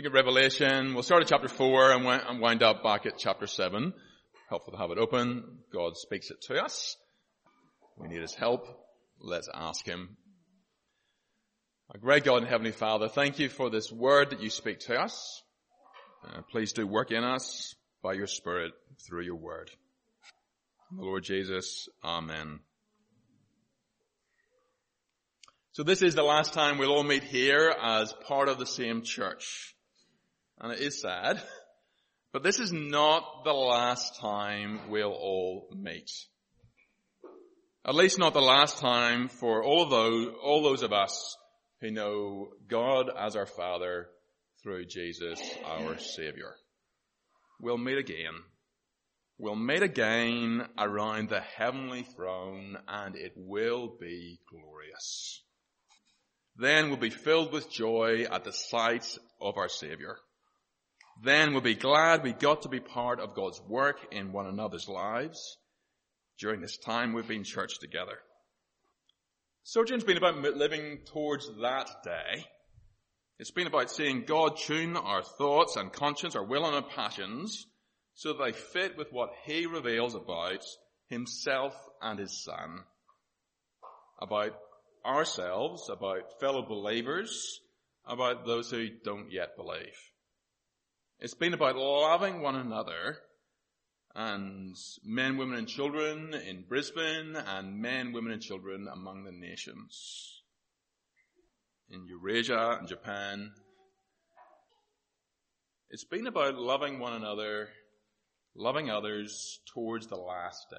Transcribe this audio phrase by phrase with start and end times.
[0.00, 0.94] Look at Revelation.
[0.94, 3.92] We'll start at chapter 4 and wind up back at chapter 7.
[4.48, 5.58] Helpful to have it open.
[5.74, 6.96] God speaks it to us.
[7.98, 8.64] We need His help.
[9.20, 10.16] Let's ask Him.
[11.90, 14.98] Our great God and Heavenly Father, thank you for this word that you speak to
[14.98, 15.42] us.
[16.26, 18.72] Uh, please do work in us by your Spirit
[19.06, 19.70] through your word.
[20.96, 22.60] The Lord Jesus, Amen.
[25.72, 29.02] So this is the last time we'll all meet here as part of the same
[29.02, 29.74] church.
[30.60, 31.42] And it is sad,
[32.32, 36.10] but this is not the last time we'll all meet.
[37.86, 41.36] At least not the last time for all of those, all those of us
[41.80, 44.08] who know God as our Father
[44.62, 46.54] through Jesus our Savior.
[47.58, 48.34] We'll meet again.
[49.38, 55.42] We'll meet again around the heavenly throne and it will be glorious.
[56.56, 60.18] Then we'll be filled with joy at the sight of our Savior.
[61.22, 64.88] Then we'll be glad we got to be part of God's work in one another's
[64.88, 65.58] lives
[66.38, 68.18] during this time we've been church together.
[69.62, 72.46] Sojourn's been about living towards that day.
[73.38, 77.66] It's been about seeing God tune our thoughts and conscience, our will and our passions,
[78.14, 80.64] so that they fit with what He reveals about
[81.08, 82.80] Himself and His Son.
[84.20, 84.52] About
[85.04, 87.60] ourselves, about fellow believers,
[88.06, 89.96] about those who don't yet believe.
[91.22, 93.18] It's been about loving one another
[94.14, 100.40] and men, women and children in Brisbane and men, women and children among the nations.
[101.90, 103.52] In Eurasia and Japan.
[105.90, 107.68] It's been about loving one another,
[108.56, 110.76] loving others towards the last day.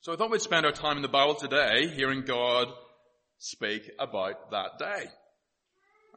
[0.00, 2.66] So I thought we'd spend our time in the Bible today hearing God
[3.38, 5.04] speak about that day.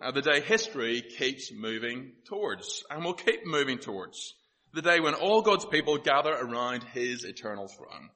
[0.02, 4.34] Uh, the day history keeps moving towards and will keep moving towards.
[4.74, 8.10] The day when all God's people gather around His eternal throne.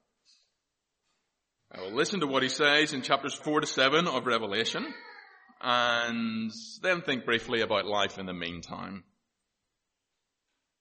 [1.72, 4.94] I will listen to what He says in chapters 4 to 7 of Revelation
[5.62, 6.52] and
[6.82, 9.04] then think briefly about life in the meantime.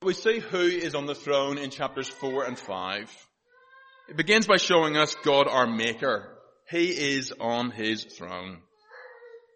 [0.03, 3.29] We see who is on the throne in chapters 4 and 5.
[4.11, 6.29] It begins by showing us God our Maker.
[6.71, 8.61] He is on His throne.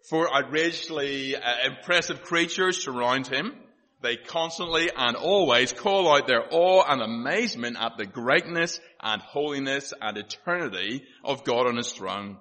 [0.07, 3.53] Four outrageously uh, impressive creatures surround Him.
[4.01, 9.93] They constantly and always call out their awe and amazement at the greatness and holiness
[9.99, 12.37] and eternity of God on His throne.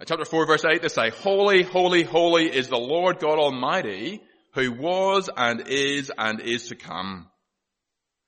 [0.00, 4.22] Uh, chapter 4 verse 8 they say, Holy, holy, holy is the Lord God Almighty,
[4.54, 7.28] who was and is and is to come.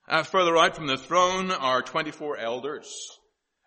[0.08, 2.88] Uh, further out from the throne are 24 elders.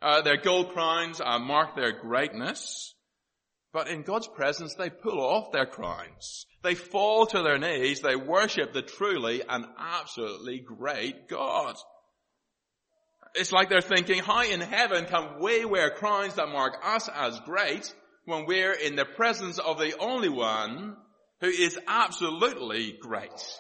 [0.01, 2.93] Uh, their gold crowns uh, mark their greatness.
[3.71, 6.45] But in God's presence, they pull off their crowns.
[6.63, 8.01] They fall to their knees.
[8.01, 11.75] They worship the truly and absolutely great God.
[13.35, 17.39] It's like they're thinking, how in heaven can we wear crowns that mark us as
[17.41, 17.93] great
[18.25, 20.97] when we're in the presence of the only one
[21.39, 23.59] who is absolutely great?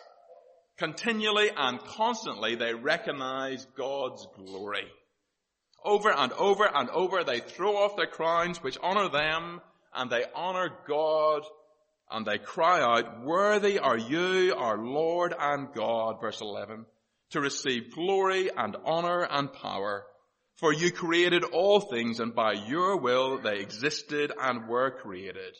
[0.79, 4.87] Continually and constantly they recognize God's glory.
[5.85, 9.61] Over and over and over they throw off their crowns which honor them
[9.99, 11.43] and they honor God
[12.09, 16.85] and they cry out, worthy are you, our Lord and God, verse 11,
[17.31, 20.05] to receive glory and honor and power.
[20.57, 25.55] For you created all things and by your will they existed and were created.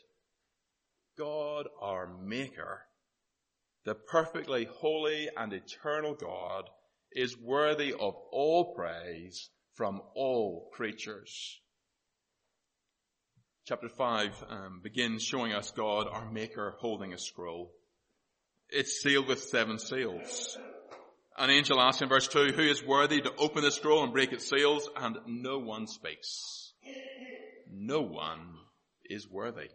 [1.17, 2.81] God our maker
[3.85, 6.69] the perfectly holy and eternal God
[7.11, 11.59] is worthy of all praise from all creatures.
[13.69, 17.71] Chapter 5 um, begins showing us God, our Maker, holding a scroll.
[18.67, 20.57] It's sealed with seven seals.
[21.37, 24.33] An angel asks in verse 2, who is worthy to open the scroll and break
[24.33, 24.89] its seals?
[24.97, 26.73] And no one speaks.
[27.71, 28.55] No one
[29.05, 29.69] is worthy.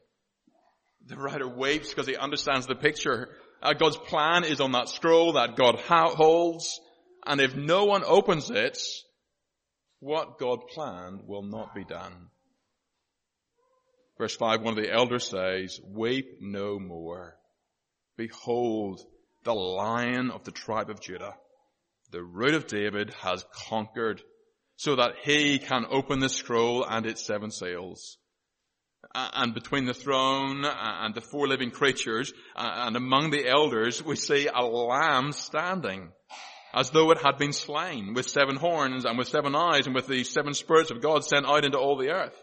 [1.06, 3.28] The writer weeps because he understands the picture
[3.62, 6.80] uh, God's plan is on that scroll that God holds.
[7.24, 8.76] And if no one opens it,
[10.00, 12.30] what God planned will not be done.
[14.18, 17.36] Verse 5, one of the elders says, Weep no more.
[18.16, 19.00] Behold,
[19.42, 21.34] the lion of the tribe of Judah,
[22.10, 24.22] the root of David has conquered
[24.76, 28.18] so that he can open the scroll and its seven seals
[29.14, 34.48] and between the throne and the four living creatures and among the elders we see
[34.52, 36.10] a lamb standing
[36.72, 40.08] as though it had been slain with seven horns and with seven eyes and with
[40.08, 42.36] the seven spirits of God sent out into all the earth.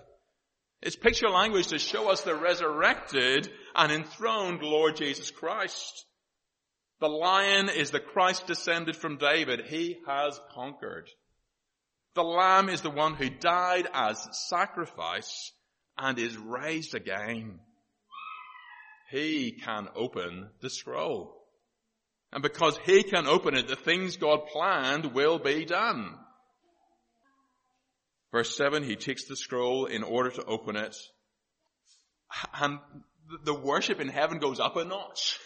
[0.82, 6.06] It's picture language to show us the resurrected and enthroned Lord Jesus Christ.
[7.00, 9.66] The lion is the Christ descended from David.
[9.68, 11.08] He has conquered.
[12.16, 15.52] The lamb is the one who died as sacrifice
[15.98, 17.60] and is raised again.
[19.12, 21.46] He can open the scroll.
[22.34, 26.16] And because he can open it, the things God planned will be done.
[28.32, 30.96] Verse 7, he takes the scroll in order to open it.
[32.54, 32.80] And
[33.44, 35.38] the worship in heaven goes up a notch.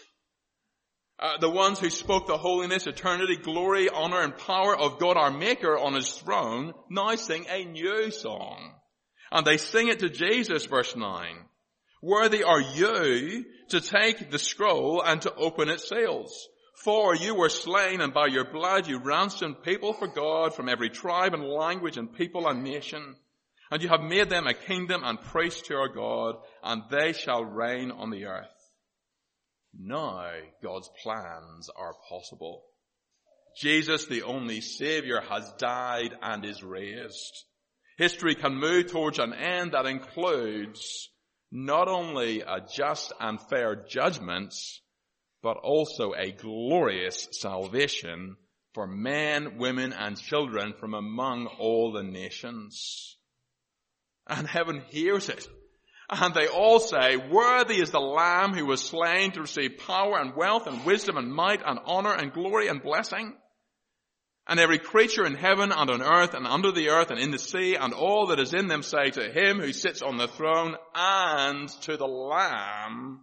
[1.18, 5.30] Uh, the ones who spoke the holiness, eternity, glory, honor, and power of God our
[5.30, 8.74] Maker on His throne now sing a new song.
[9.32, 11.36] And they sing it to Jesus, verse 9.
[12.02, 16.48] Worthy are you to take the scroll and to open its seals.
[16.84, 20.90] For you were slain and by your blood you ransomed people for God from every
[20.90, 23.16] tribe and language and people and nation.
[23.70, 27.44] And you have made them a kingdom and priests to our God, and they shall
[27.44, 28.46] reign on the earth.
[29.74, 30.30] Now
[30.62, 32.62] God's plans are possible.
[33.60, 37.44] Jesus, the only Savior, has died and is raised.
[37.96, 41.08] History can move towards an end that includes
[41.50, 44.54] not only a just and fair judgment,
[45.46, 48.36] but also a glorious salvation
[48.74, 53.16] for men, women, and children from among all the nations.
[54.26, 55.46] And heaven hears it.
[56.10, 60.34] And they all say, worthy is the lamb who was slain to receive power and
[60.34, 63.36] wealth and wisdom and might and honor and glory and blessing.
[64.48, 67.38] And every creature in heaven and on earth and under the earth and in the
[67.38, 70.74] sea and all that is in them say to him who sits on the throne
[70.96, 73.20] and to the lamb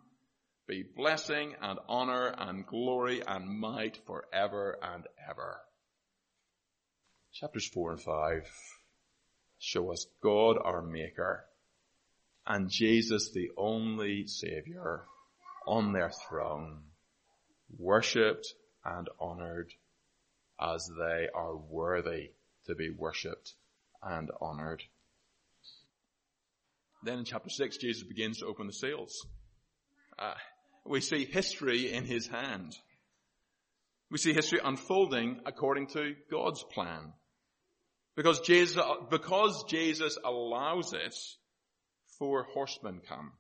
[0.68, 5.60] be blessing and honor and glory and might forever and ever.
[7.34, 8.50] Chapters four and five
[9.60, 11.46] show us God our maker
[12.46, 15.04] and Jesus, the only Savior,
[15.66, 16.82] on their throne,
[17.78, 19.72] worshipped and honored
[20.60, 22.32] as they are worthy
[22.66, 23.54] to be worshipped
[24.02, 24.84] and honored.
[27.04, 29.26] Then in chapter 6, Jesus begins to open the seals.
[30.20, 30.34] Uh,
[30.86, 32.76] we see history in his hand.
[34.12, 37.14] We see history unfolding according to God's plan.
[38.16, 41.16] Because Jesus, because Jesus allows it,
[42.20, 43.32] four horsemen come.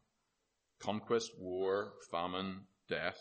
[0.81, 3.17] Conquest, war, famine, death.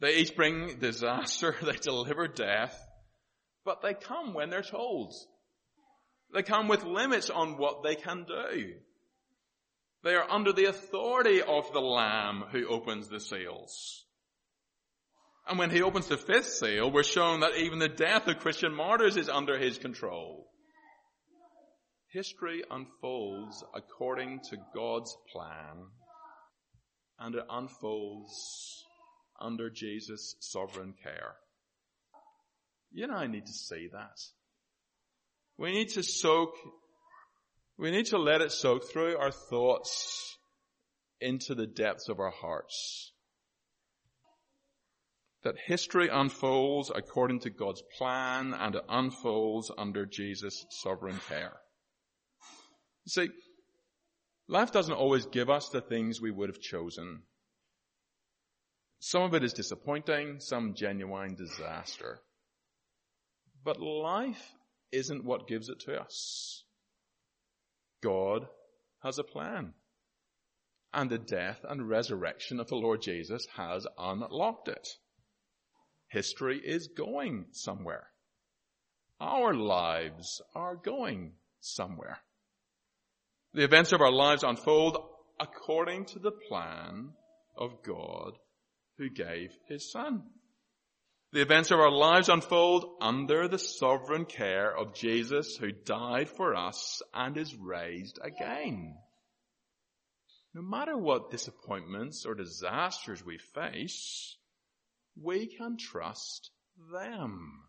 [0.00, 2.78] They each bring disaster, they deliver death,
[3.64, 5.12] but they come when they're told.
[6.32, 8.74] They come with limits on what they can do.
[10.04, 14.04] They are under the authority of the Lamb who opens the seals.
[15.48, 18.74] And when he opens the fifth seal, we're shown that even the death of Christian
[18.74, 20.50] martyrs is under his control.
[22.08, 25.86] History unfolds according to God's plan,
[27.18, 28.84] and it unfolds
[29.40, 31.34] under Jesus' sovereign care.
[32.92, 34.20] You and I need to see that.
[35.58, 36.54] We need to soak,
[37.76, 40.38] we need to let it soak through our thoughts
[41.20, 43.12] into the depths of our hearts.
[45.42, 51.56] That history unfolds according to God's plan and it unfolds under Jesus' sovereign care.
[53.04, 53.28] You see,
[54.48, 57.22] life doesn't always give us the things we would have chosen.
[59.00, 62.20] Some of it is disappointing, some genuine disaster.
[63.62, 64.52] But life
[64.92, 66.64] isn't what gives it to us.
[68.04, 68.46] God
[69.02, 69.72] has a plan.
[70.92, 74.86] And the death and resurrection of the Lord Jesus has unlocked it.
[76.08, 78.08] History is going somewhere.
[79.20, 82.18] Our lives are going somewhere.
[83.54, 84.98] The events of our lives unfold
[85.40, 87.10] according to the plan
[87.56, 88.34] of God
[88.98, 90.24] who gave his son.
[91.34, 96.54] The events of our lives unfold under the sovereign care of Jesus who died for
[96.54, 98.96] us and is raised again.
[100.54, 104.36] No matter what disappointments or disasters we face,
[105.20, 106.52] we can trust
[106.92, 107.64] them.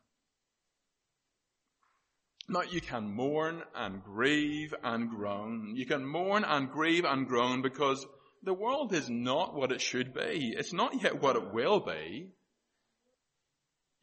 [2.47, 5.73] Now you can mourn and grieve and groan.
[5.75, 8.05] You can mourn and grieve and groan because
[8.43, 10.53] the world is not what it should be.
[10.55, 12.29] It's not yet what it will be.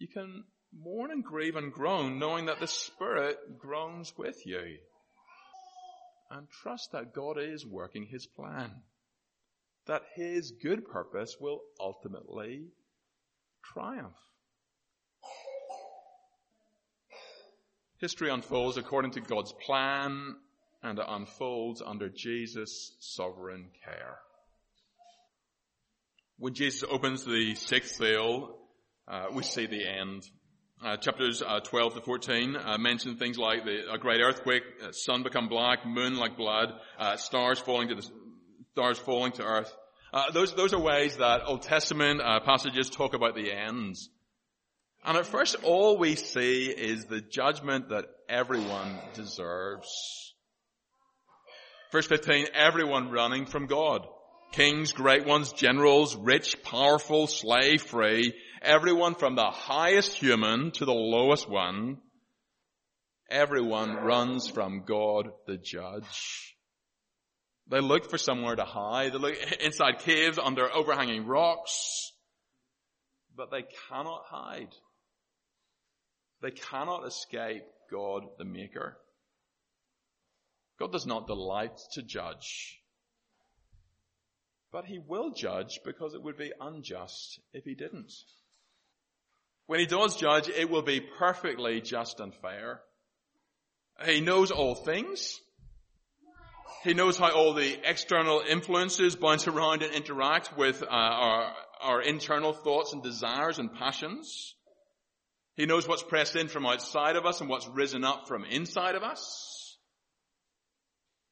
[0.02, 0.42] You can
[0.76, 4.78] mourn and grieve and groan knowing that the Spirit groans with you.
[6.28, 8.72] And trust that God is working His plan.
[9.86, 12.64] That His good purpose will ultimately
[13.72, 14.16] triumph.
[18.00, 20.34] History unfolds according to God's plan
[20.82, 24.16] and it unfolds under Jesus' sovereign care.
[26.38, 28.58] When Jesus opens the sixth seal,
[29.08, 30.22] uh, we see the end.
[30.84, 34.90] Uh, chapters uh, 12 to 14 uh, mention things like the, a great earthquake, uh,
[34.90, 38.08] sun become black, moon like blood, uh, stars falling to the
[38.72, 39.72] stars falling to earth.
[40.32, 44.08] those those are ways that Old Testament passages talk about the ends.
[45.04, 49.88] And at first, all we see is the judgment that everyone deserves.
[51.90, 54.06] Verse 15, everyone running from God.
[54.52, 60.92] Kings, great ones, generals, rich, powerful, slave free, everyone from the highest human to the
[60.92, 61.96] lowest one,
[63.30, 66.54] everyone runs from God the judge.
[67.68, 69.14] They look for somewhere to hide.
[69.14, 72.12] They look inside caves under overhanging rocks,
[73.34, 74.74] but they cannot hide.
[76.42, 78.98] They cannot escape God the Maker.
[80.78, 82.81] God does not delight to judge.
[84.72, 88.12] But he will judge because it would be unjust if he didn't.
[89.66, 92.80] When he does judge, it will be perfectly just and fair.
[94.06, 95.38] He knows all things.
[96.82, 102.02] He knows how all the external influences bounce around and interact with uh, our, our
[102.02, 104.54] internal thoughts and desires and passions.
[105.54, 108.94] He knows what's pressed in from outside of us and what's risen up from inside
[108.94, 109.71] of us.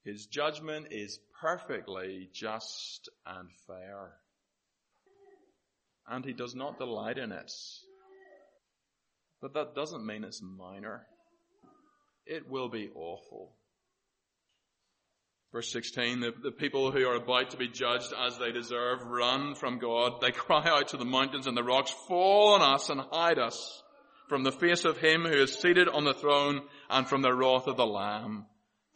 [0.05, 4.13] His judgment is perfectly just and fair.
[6.09, 7.53] And he does not delight in it.
[9.41, 11.07] But that doesn't mean it's minor.
[12.27, 13.53] It will be awful.
[15.53, 19.57] Verse 16, the, the, people who are about to be judged as they deserve run
[19.57, 20.21] from God.
[20.21, 23.83] They cry out to the mountains and the rocks, fall on us and hide us
[24.29, 27.67] from the face of him who is seated on the throne and from the wrath
[27.67, 28.47] of the Lamb.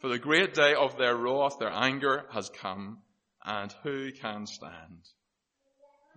[0.05, 2.99] For the great day of their wrath, their anger has come,
[3.43, 4.99] and who can stand?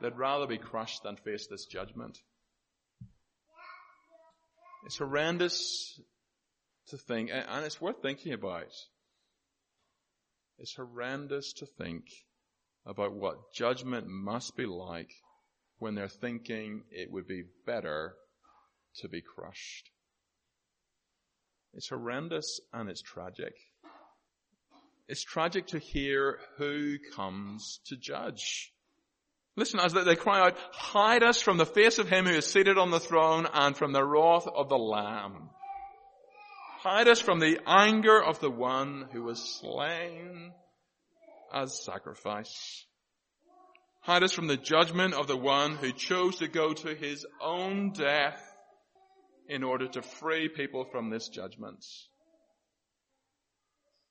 [0.03, 2.19] They'd rather be crushed than face this judgment.
[4.85, 5.99] It's horrendous
[6.89, 8.75] to think, and it's worth thinking about.
[10.59, 12.05] It's horrendous to think
[12.85, 15.13] about what judgment must be like
[15.79, 18.17] when they're thinking it would be better
[18.97, 19.89] to be crushed.
[21.73, 23.55] It's horrendous and it's tragic.
[25.09, 28.73] It's tragic to hear who comes to judge.
[29.57, 32.79] Listen, as they cry out, hide us from the face of him who is seated
[32.79, 35.51] on the throne and from the wrath of the Lamb.
[36.81, 40.53] Hide us from the anger of the one who was slain
[41.53, 42.85] as sacrifice.
[44.01, 47.93] Hide us from the judgment of the one who chose to go to his own
[47.93, 48.41] death
[49.49, 51.85] in order to free people from this judgment.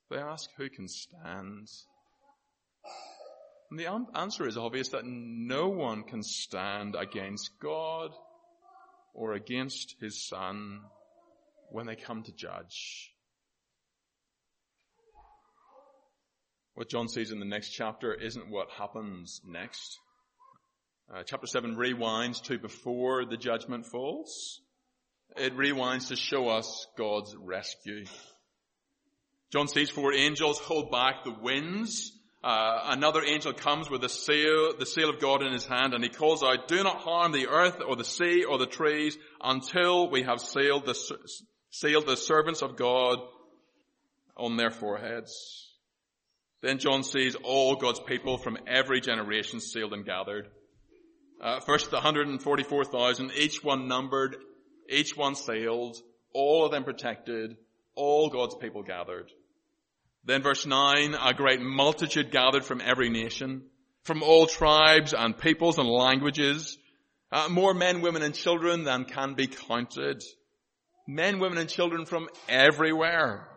[0.09, 1.67] They ask who can stand.
[3.69, 8.11] And the answer is obvious that no one can stand against God
[9.13, 10.81] or against his son
[11.69, 13.13] when they come to judge.
[16.75, 19.99] What John sees in the next chapter isn't what happens next.
[21.13, 24.61] Uh, chapter 7 rewinds to before the judgment falls
[25.35, 28.05] it rewinds to show us God's rescue.
[29.51, 32.11] John sees four angels hold back the winds.
[32.43, 36.03] Uh, another angel comes with the seal, the seal of God in his hand, and
[36.03, 40.09] he calls out, "Do not harm the earth or the sea or the trees until
[40.09, 40.95] we have sealed the
[41.69, 43.19] sealed the servants of God
[44.35, 45.73] on their foreheads."
[46.61, 50.49] Then John sees all God's people from every generation sealed and gathered.
[51.39, 54.37] Uh, first, the 144,000, each one numbered
[54.89, 55.97] each one sealed,
[56.33, 57.57] all of them protected,
[57.97, 59.29] all God's people gathered.
[60.23, 63.63] Then verse 9, a great multitude gathered from every nation,
[64.03, 66.77] from all tribes and peoples and languages,
[67.31, 70.23] uh, more men, women and children than can be counted.
[71.07, 73.49] Men, women and children from everywhere,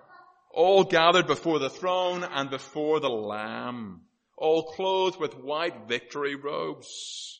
[0.52, 4.02] all gathered before the throne and before the Lamb,
[4.36, 7.30] all clothed with white victory robes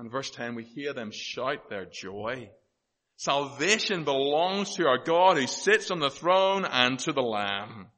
[0.00, 2.50] and verse 10, we hear them shout their joy.
[3.20, 7.88] Salvation belongs to our God who sits on the throne and to the Lamb.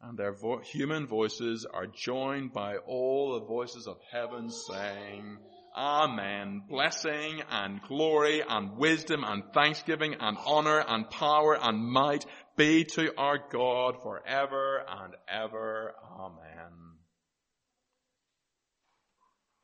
[0.00, 5.36] And their vo- human voices are joined by all the voices of heaven saying,
[5.76, 6.62] Amen.
[6.70, 12.24] Blessing and glory and wisdom and thanksgiving and honor and power and might
[12.56, 15.94] be to our God forever and ever.
[16.18, 16.53] Amen.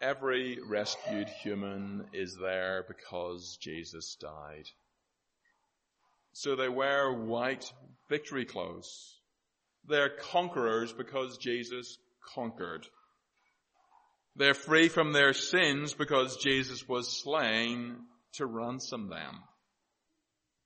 [0.00, 4.64] Every rescued human is there because Jesus died.
[6.33, 7.71] So they wear white
[8.09, 9.19] victory clothes.
[9.87, 11.99] They're conquerors because Jesus
[12.35, 12.87] conquered.
[14.37, 17.97] They're free from their sins because Jesus was slain
[18.35, 19.40] to ransom them.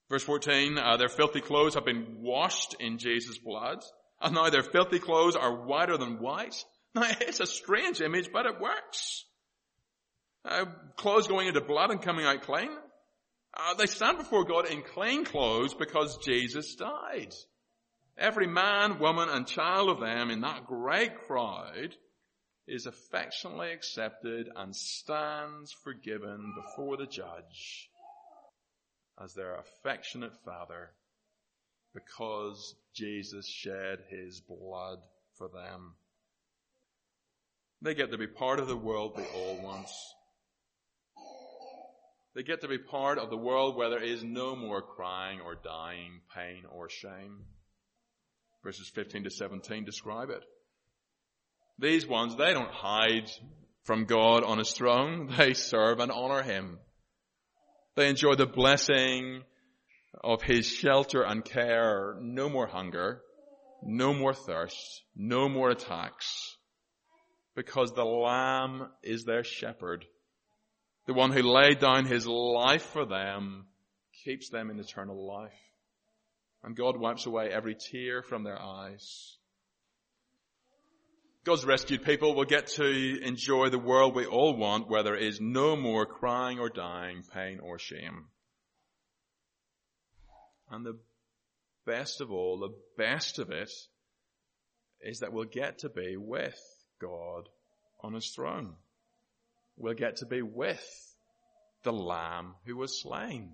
[0.08, 3.78] Verse 14, uh, their filthy clothes have been washed in Jesus' blood,
[4.20, 6.64] and now their filthy clothes are whiter than white.
[6.94, 9.24] Now, it's a strange image, but it works.
[10.44, 12.70] Uh, clothes going into blood and coming out clean.
[13.56, 17.32] Uh, they stand before God in clean clothes because Jesus died.
[18.18, 21.94] Every man, woman, and child of them in that great crowd
[22.66, 27.90] is affectionately accepted and stands forgiven before the judge
[29.22, 30.90] as their affectionate father
[31.94, 34.98] because Jesus shed his blood
[35.36, 35.94] for them.
[37.84, 39.90] They get to be part of the world they all want.
[42.34, 45.54] They get to be part of the world where there is no more crying or
[45.54, 47.44] dying, pain or shame.
[48.64, 50.42] Verses 15 to 17 describe it.
[51.78, 53.30] These ones, they don't hide
[53.82, 55.28] from God on his throne.
[55.36, 56.78] They serve and honor him.
[57.96, 59.42] They enjoy the blessing
[60.22, 62.16] of his shelter and care.
[62.18, 63.20] No more hunger,
[63.82, 66.53] no more thirst, no more attacks.
[67.54, 70.04] Because the Lamb is their shepherd
[71.06, 73.66] the one who laid down his life for them
[74.24, 75.52] keeps them in eternal life.
[76.62, 79.36] And God wipes away every tear from their eyes.
[81.44, 85.42] God's rescued people will get to enjoy the world we all want where there is
[85.42, 88.28] no more crying or dying, pain or shame.
[90.70, 90.98] And the
[91.84, 93.70] best of all, the best of it,
[95.02, 96.58] is that we'll get to be with
[97.04, 97.48] God
[98.02, 98.74] on His throne
[99.76, 100.84] we'll get to be with
[101.82, 103.52] the Lamb who was slain.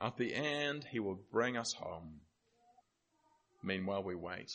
[0.00, 2.20] At the end, he will bring us home.
[3.62, 4.52] Meanwhile, we wait.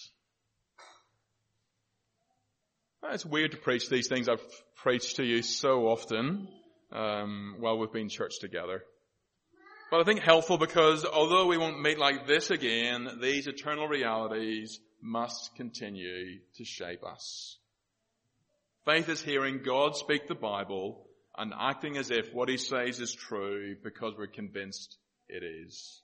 [3.11, 4.27] It's weird to preach these things.
[4.27, 4.43] I've
[4.75, 6.47] preached to you so often
[6.91, 8.83] um, while we've been church together.
[9.89, 14.79] But I think helpful because although we won't meet like this again, these eternal realities
[15.01, 17.57] must continue to shape us.
[18.85, 21.05] Faith is hearing God speak the Bible
[21.37, 26.01] and acting as if what he says is true because we're convinced it is.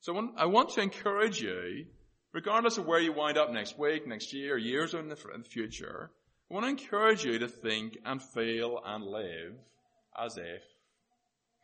[0.00, 1.86] So I want to encourage you,
[2.32, 5.16] regardless of where you wind up next week, next year, years in the
[5.48, 6.10] future,
[6.50, 9.54] I want to encourage you to think and feel and live
[10.18, 10.62] as if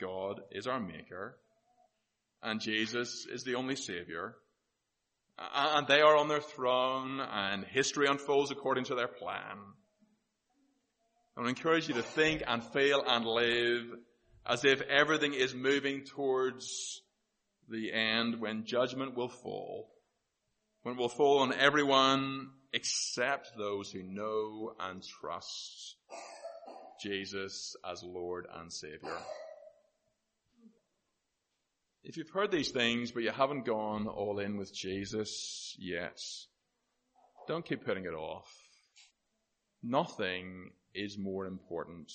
[0.01, 1.39] God is our maker
[2.43, 4.37] and Jesus is the only savior
[5.39, 9.59] Uh, and they are on their throne and history unfolds according to their plan.
[11.37, 13.83] I to encourage you to think and feel and live
[14.47, 17.03] as if everything is moving towards
[17.69, 19.91] the end when judgment will fall.
[20.83, 25.97] When it will fall on everyone except those who know and trust
[27.03, 29.19] Jesus as Lord and Savior.
[32.09, 36.21] If you've heard these things but you haven't gone all in with Jesus yet,
[37.49, 38.47] don't keep putting it off.
[39.83, 42.13] Nothing is more important.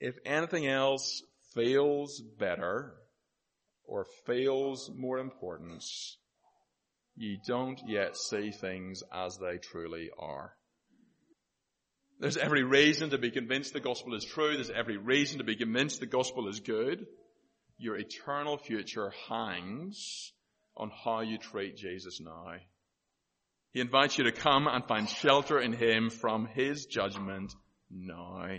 [0.00, 1.22] If anything else
[1.54, 2.94] feels better
[3.84, 5.84] or feels more important,
[7.14, 10.52] you don't yet see things as they truly are.
[12.18, 14.54] There's every reason to be convinced the gospel is true.
[14.54, 17.06] There's every reason to be convinced the gospel is good.
[17.78, 20.32] Your eternal future hangs
[20.76, 22.54] on how you treat Jesus now.
[23.70, 27.52] He invites you to come and find shelter in Him from His judgment
[27.90, 28.58] now.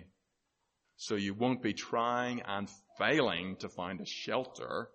[0.97, 4.89] So you won't be trying and failing to find a shelter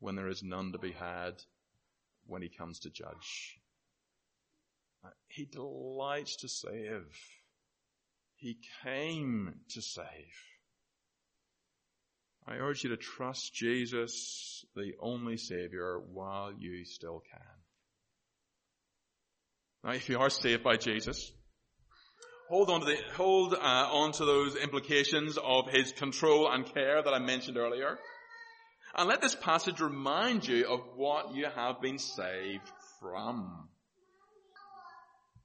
[0.00, 1.34] when there is none to be had
[2.26, 3.60] when He comes to judge.
[5.28, 7.06] He delights to save.
[8.36, 10.53] He came to save.
[12.46, 17.40] I urge you to trust Jesus, the only Savior, while you still can.
[19.82, 21.32] Now, if you are saved by Jesus,
[22.48, 27.02] hold on to the, hold uh, on to those implications of his control and care
[27.02, 27.98] that I mentioned earlier.
[28.96, 33.68] And let this passage remind you of what you have been saved from.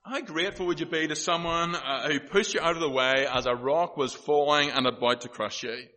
[0.04, 3.26] How grateful would you be to someone uh, who pushed you out of the way
[3.32, 5.88] as a rock was falling and about to crush you?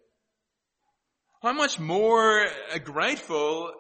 [1.43, 2.47] How much more
[2.85, 3.73] grateful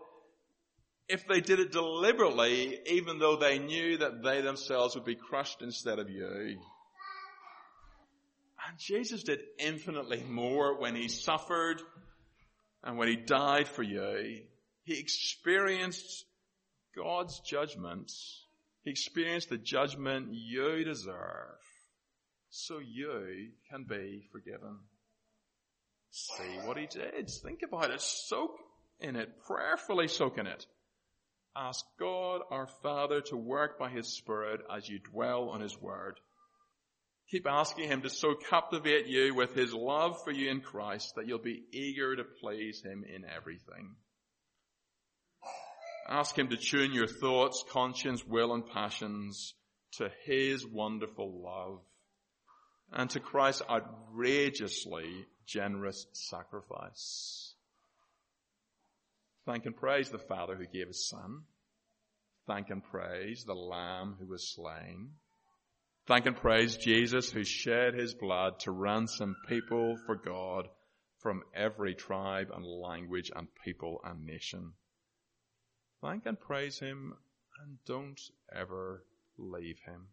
[1.09, 5.62] if they did it deliberately, even though they knew that they themselves would be crushed
[5.62, 6.59] instead of you.
[8.66, 11.81] And Jesus did infinitely more when he suffered
[12.83, 14.40] and when he died for you.
[14.85, 16.25] He experienced
[16.96, 18.11] God's judgment
[18.83, 21.61] He experienced the judgment you deserve
[22.51, 24.79] so you can be forgiven.
[26.12, 27.31] See what he did.
[27.42, 28.01] Think about it.
[28.03, 28.59] Soak
[29.01, 29.31] in it.
[29.46, 30.66] Prayerfully soak in it.
[31.57, 36.20] Ask God our Father to work by His Spirit as you dwell on His Word.
[37.31, 41.27] Keep asking Him to so captivate you with His love for you in Christ that
[41.27, 43.96] you'll be eager to please Him in everything.
[46.09, 49.55] Ask Him to tune your thoughts, conscience, will and passions
[49.92, 51.81] to His wonderful love
[52.92, 57.55] and to Christ's outrageously generous sacrifice.
[59.44, 61.42] Thank and praise the Father who gave his Son.
[62.46, 65.11] Thank and praise the Lamb who was slain.
[66.07, 70.68] Thank and praise Jesus who shed his blood to ransom people for God
[71.18, 74.72] from every tribe and language and people and nation.
[76.00, 77.14] Thank and praise him
[77.62, 78.20] and don't
[78.52, 79.05] ever
[79.38, 80.09] leave him.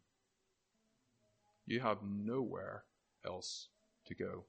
[1.66, 2.84] You have nowhere
[3.26, 3.68] else
[4.06, 4.46] to go.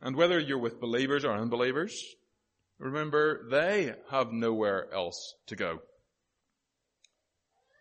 [0.00, 2.02] And whether you're with believers or unbelievers,
[2.78, 5.80] remember they have nowhere else to go.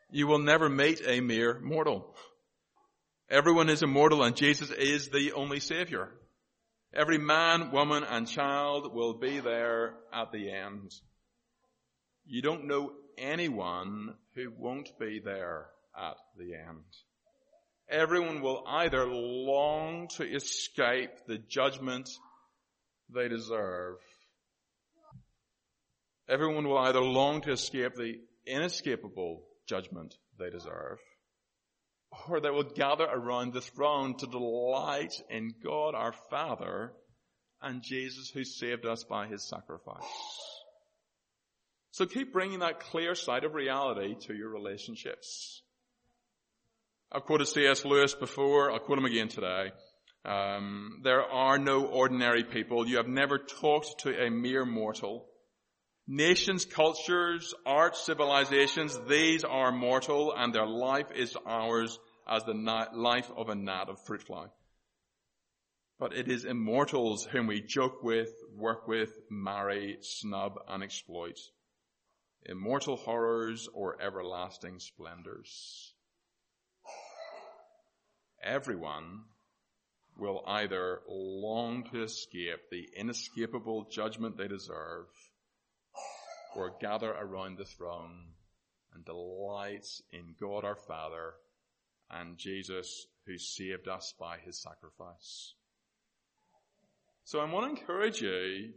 [0.10, 2.16] You will never meet a mere mortal.
[3.30, 6.10] Everyone is immortal and Jesus is the only Savior.
[6.94, 10.92] Every man, woman and child will be there at the end.
[12.26, 16.84] You don't know anyone who won't be there at the end.
[17.90, 22.10] Everyone will either long to escape the judgment
[23.14, 23.96] they deserve.
[26.28, 31.00] Everyone will either long to escape the inescapable judgment they deserve,
[32.28, 36.92] or they will gather around the throne to delight in God our Father
[37.62, 40.04] and Jesus who saved us by his sacrifice.
[41.92, 45.64] So keep bringing that clear sight of reality to your relationships.
[47.12, 47.86] I've quoted C.S.
[47.86, 48.72] Lewis before.
[48.72, 49.72] I'll quote him again today.
[50.26, 52.88] Um, there are no ordinary people.
[52.88, 55.26] You have never talked to a mere mortal.
[56.06, 61.98] Nations, cultures, arts, civilizations, these are mortal and their life is ours
[62.30, 62.54] as the
[62.94, 64.48] life of a gnat of fruit fly.
[66.00, 71.38] But it is immortals whom we joke with, work with, marry, snub and exploit
[72.48, 75.94] immortal horrors or everlasting splendors.
[78.44, 79.24] Everyone
[80.18, 85.06] will either long to escape the inescapable judgment they deserve
[86.56, 88.34] or gather around the throne
[88.94, 91.34] and delight in God our Father
[92.10, 95.54] and Jesus who saved us by his sacrifice.
[97.26, 98.74] So I want to encourage you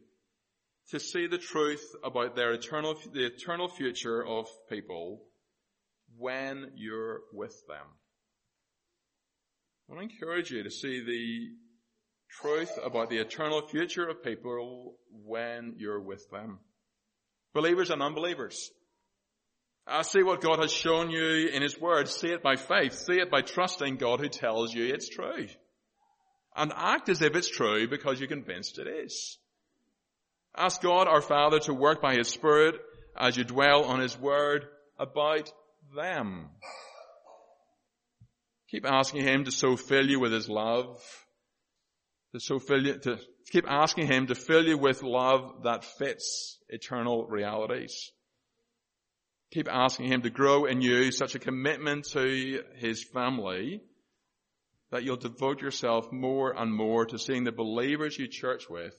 [0.91, 5.23] to see the truth about their eternal, the eternal future of people
[6.19, 7.87] when you're with them.
[9.91, 11.49] I want to encourage you to see the
[12.41, 16.61] truth about the eternal future of people when you're with them.
[17.55, 18.71] Believers and unbelievers.
[19.89, 22.07] I see what God has shown you in His Word.
[22.07, 22.93] See it by faith.
[22.93, 25.49] See it by trusting God who tells you it's true.
[26.55, 29.39] And act as if it's true because you're convinced it is.
[30.57, 32.77] Ask God our Father to work by His Spirit
[33.17, 34.67] as you dwell on His Word
[35.01, 35.51] about
[35.97, 36.51] them.
[38.71, 41.03] Keep asking Him to so fill you with His love,
[42.33, 43.19] to so fill you, to
[43.51, 48.13] keep asking Him to fill you with love that fits eternal realities.
[49.53, 53.81] Keep asking Him to grow in you such a commitment to His family
[54.91, 58.95] that you'll devote yourself more and more to seeing the believers you church with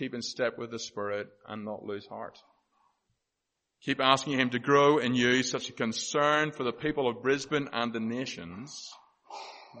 [0.00, 2.38] keep in step with the Spirit and not lose heart.
[3.84, 7.68] Keep asking Him to grow in you such a concern for the people of Brisbane
[7.72, 8.92] and the nations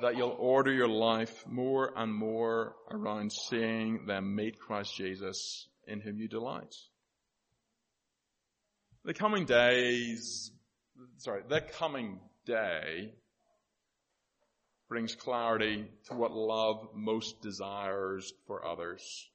[0.00, 6.00] that you'll order your life more and more around seeing them meet Christ Jesus in
[6.00, 6.74] whom you delight.
[9.04, 10.50] The coming days,
[11.18, 13.12] sorry, the coming day
[14.88, 19.28] brings clarity to what love most desires for others.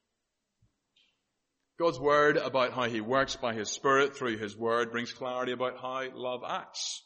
[1.77, 5.77] God's word about how he works by his spirit through his word brings clarity about
[5.81, 7.03] how love acts.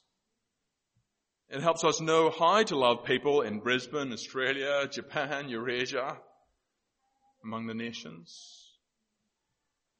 [1.49, 6.17] It helps us know how to love people in Brisbane, Australia, Japan, Eurasia,
[7.43, 8.69] among the nations.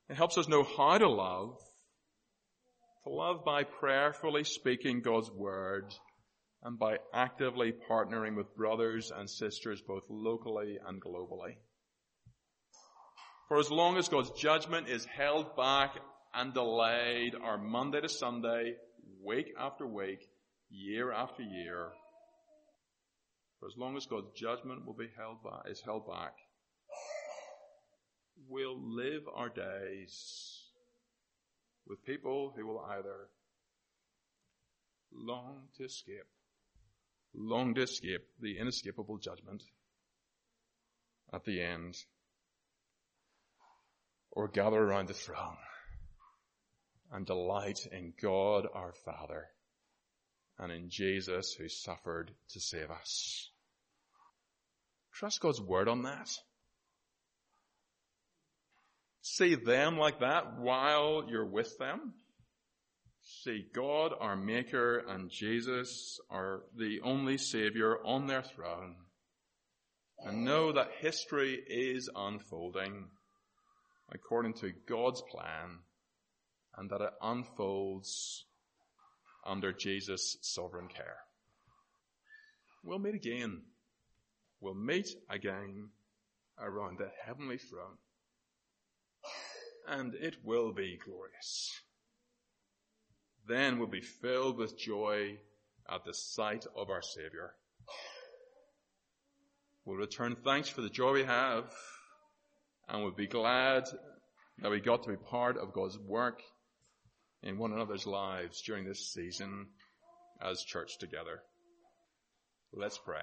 [0.07, 1.57] It helps us know how to love,
[3.05, 5.91] to love by prayerfully speaking God's word
[6.61, 11.55] and by actively partnering with brothers and sisters both locally and globally.
[13.49, 15.95] For as long as God's judgment is held back
[16.35, 18.75] and delayed our Monday to Sunday,
[19.25, 20.19] week after week,
[20.69, 21.87] year after year.
[23.59, 26.33] For as long as God's judgment will be held back, is held back,
[28.47, 30.61] we'll live our days
[31.87, 33.29] with people who will either
[35.11, 36.29] long to escape,
[37.33, 39.63] long to escape the inescapable judgment
[41.33, 41.95] at the end,
[44.31, 45.57] or gather around the throne
[47.11, 49.47] and delight in God our Father
[50.57, 53.49] and in Jesus who suffered to save us.
[55.13, 56.29] Trust God's word on that.
[59.21, 62.13] See them like that while you're with them.
[63.21, 68.95] See God, our Maker, and Jesus, our the only Savior, on their throne.
[70.19, 73.07] And know that history is unfolding
[74.13, 75.79] according to God's plan
[76.77, 78.45] and that it unfolds
[79.45, 81.17] under Jesus' sovereign care.
[82.83, 83.61] We'll meet again.
[84.61, 85.89] We'll meet again
[86.59, 87.97] around the heavenly throne.
[89.87, 91.71] And it will be glorious.
[93.47, 95.39] Then we'll be filled with joy
[95.91, 97.55] at the sight of our Savior.
[99.85, 101.73] We'll return thanks for the joy we have
[102.89, 103.83] and we'll be glad
[104.61, 106.41] that we got to be part of God's work
[107.43, 109.67] in one another's lives during this season
[110.41, 111.41] as church together.
[112.73, 113.21] Let's pray.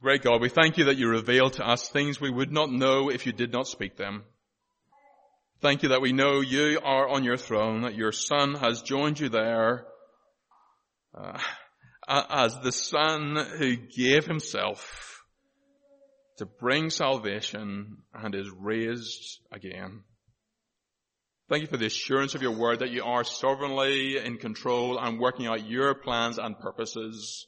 [0.00, 3.08] Great God, we thank you that you reveal to us things we would not know
[3.08, 4.24] if you did not speak them.
[5.60, 9.20] Thank you that we know you are on your throne, that your son has joined
[9.20, 9.86] you there
[11.16, 11.38] uh,
[12.08, 15.11] as the son who gave himself
[16.42, 20.02] to bring salvation and is raised again.
[21.48, 25.20] Thank you for the assurance of your word that you are sovereignly in control and
[25.20, 27.46] working out your plans and purposes.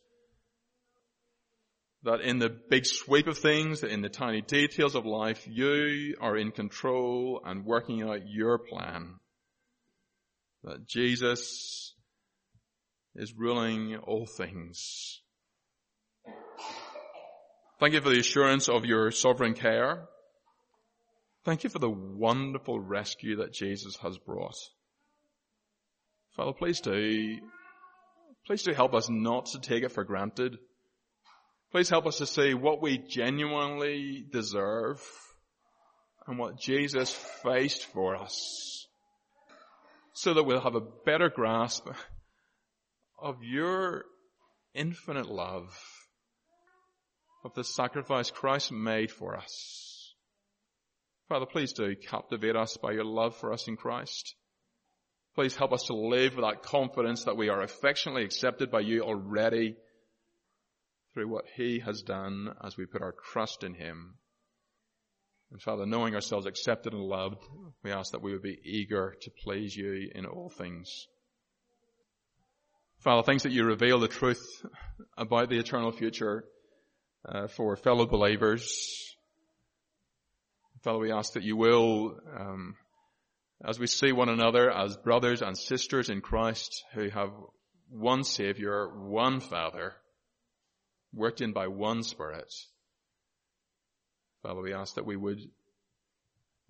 [2.04, 6.36] That in the big sweep of things, in the tiny details of life, you are
[6.36, 9.14] in control and working out your plan.
[10.62, 11.94] That Jesus
[13.16, 15.20] is ruling all things.
[17.80, 20.08] Thank you for the assurance of your sovereign care
[21.44, 24.56] Thank you for the wonderful rescue that Jesus has brought.
[26.34, 27.38] Father, please do,
[28.46, 30.56] please do help us not to take it for granted.
[31.70, 35.02] Please help us to see what we genuinely deserve
[36.26, 38.86] and what Jesus faced for us
[40.14, 41.86] so that we'll have a better grasp
[43.20, 44.06] of your
[44.74, 45.76] infinite love,
[47.44, 50.14] of the sacrifice Christ made for us.
[51.28, 54.34] Father, please do captivate us by your love for us in Christ.
[55.34, 59.02] Please help us to live with that confidence that we are affectionately accepted by you
[59.02, 59.76] already
[61.12, 64.14] through what he has done as we put our trust in him.
[65.50, 67.42] And Father, knowing ourselves accepted and loved,
[67.82, 71.06] we ask that we would be eager to please you in all things.
[73.00, 74.42] Father, thanks that you reveal the truth
[75.16, 76.44] about the eternal future
[77.26, 79.14] uh, for fellow believers
[80.84, 82.76] Father, we ask that you will, um,
[83.64, 87.30] as we see one another as brothers and sisters in Christ who have
[87.88, 89.94] one Savior, one Father,
[91.14, 92.52] worked in by one Spirit,
[94.42, 95.40] Father, we ask that we would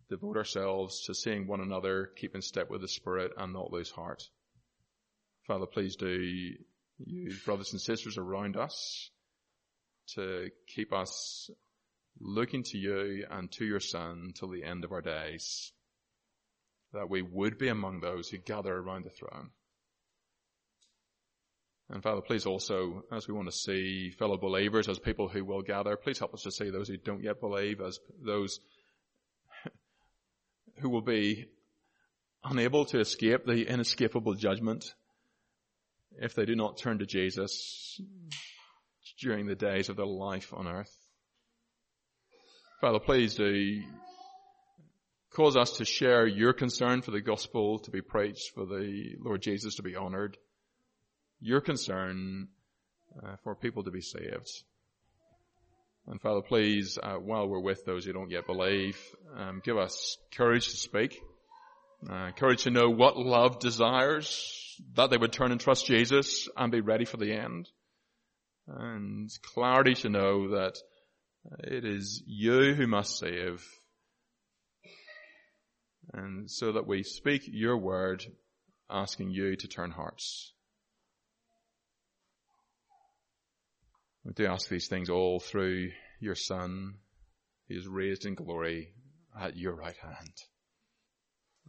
[0.09, 3.91] devote ourselves to seeing one another keep in step with the Spirit and not lose
[3.91, 4.23] heart.
[5.49, 6.53] Father, please do
[7.05, 9.11] use brothers and sisters around us
[10.15, 11.51] to keep us
[12.21, 15.73] looking to you and to your Son till the end of our days,
[16.93, 19.51] that we would be among those who gather around the throne.
[21.91, 25.63] And Father, please also, as we want to see fellow believers as people who will
[25.63, 28.61] gather, please help us to see those who don't yet believe as those
[30.81, 31.47] who will be
[32.43, 34.95] unable to escape the inescapable judgment
[36.19, 38.01] if they do not turn to Jesus
[39.25, 40.95] during the days of their life on earth.
[42.81, 43.83] Father, please do
[45.33, 49.41] cause us to share your concern for the gospel to be preached, for the Lord
[49.41, 50.37] Jesus to be honored,
[51.41, 52.49] your concern
[53.23, 54.63] uh, for people to be saved.
[56.07, 58.99] And Father, please, uh, while we're with those who don't yet believe,
[59.39, 61.19] um, give us courage to speak,
[62.11, 66.71] uh, courage to know what love desires, that they would turn and trust Jesus and
[66.71, 67.71] be ready for the end,
[68.67, 70.79] and clarity to know that
[71.65, 73.65] it is you who must save,
[76.13, 78.25] and so that we speak your word,
[78.91, 80.53] asking you to turn hearts.
[84.25, 86.95] We do ask these things all through your Son,
[87.69, 88.95] who is raised in glory
[89.39, 90.33] at your right hand.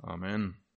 [0.04, 0.56] Amen.